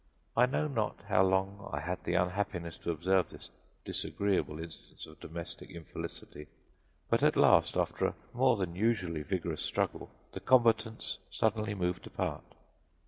I 0.35 0.47
know 0.47 0.67
not 0.67 1.01
how 1.09 1.21
long 1.21 1.69
I 1.71 1.79
had 1.79 2.03
the 2.05 2.15
unhappiness 2.15 2.75
to 2.79 2.89
observe 2.89 3.29
this 3.29 3.51
disagreeable 3.85 4.57
instance 4.57 5.05
of 5.05 5.19
domestic 5.19 5.69
infelicity, 5.69 6.47
but 7.07 7.21
at 7.21 7.35
last, 7.37 7.77
after 7.77 8.07
a 8.07 8.15
more 8.33 8.57
than 8.57 8.75
usually 8.75 9.21
vigorous 9.21 9.61
struggle, 9.61 10.09
the 10.31 10.39
combatants 10.39 11.19
suddenly 11.29 11.75
moved 11.75 12.07
apart. 12.07 12.55